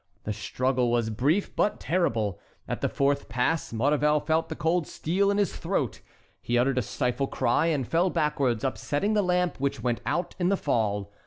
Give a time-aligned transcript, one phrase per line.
[0.23, 2.39] The struggle was brief but terrible.
[2.67, 6.01] At the fourth pass Maurevel felt the cold steel in his throat.
[6.41, 10.49] He uttered a stifled cry and fell backwards, upsetting the lamp, which went out in
[10.49, 11.13] the fall.